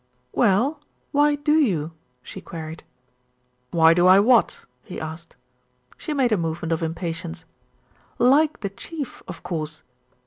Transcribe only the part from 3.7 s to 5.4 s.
do I what?" he asked.